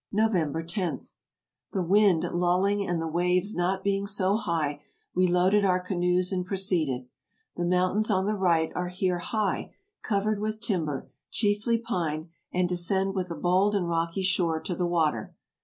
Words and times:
"November 0.11 0.63
10.— 0.63 0.99
The 1.73 1.83
wind 1.83 2.23
lulling 2.23 2.83
and 2.87 2.99
the 2.99 3.07
waves 3.07 3.53
not 3.53 3.83
being 3.83 4.07
so 4.07 4.35
high, 4.35 4.81
we 5.13 5.27
loaded 5.27 5.63
our 5.63 5.79
canoes 5.79 6.31
and 6.31 6.43
proceeded. 6.43 7.05
The 7.55 7.65
moun 7.65 7.97
tains 7.97 8.09
on 8.09 8.25
the 8.25 8.33
right 8.33 8.71
are 8.73 8.87
here 8.87 9.19
high, 9.19 9.75
covered 10.01 10.39
with 10.39 10.59
timber, 10.59 11.11
chiefly 11.29 11.77
pine, 11.77 12.29
and 12.51 12.67
descend 12.67 13.13
with 13.13 13.29
a 13.29 13.35
bold 13.35 13.75
and 13.75 13.87
rocky 13.87 14.23
shore 14.23 14.59
to 14.61 14.73
the 14.73 14.87
water. 14.87 15.35